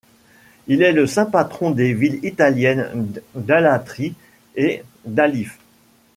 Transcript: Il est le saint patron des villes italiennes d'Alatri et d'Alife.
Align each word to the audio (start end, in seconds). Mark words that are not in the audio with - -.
Il 0.65 0.81
est 0.81 0.93
le 0.93 1.05
saint 1.05 1.27
patron 1.27 1.69
des 1.69 1.93
villes 1.93 2.21
italiennes 2.25 2.89
d'Alatri 3.35 4.15
et 4.55 4.81
d'Alife. 5.05 5.59